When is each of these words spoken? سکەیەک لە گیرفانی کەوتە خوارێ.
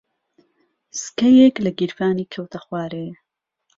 سکەیەک 1.01 1.55
لە 1.65 1.71
گیرفانی 1.79 2.29
کەوتە 2.33 2.59
خوارێ. 2.65 3.07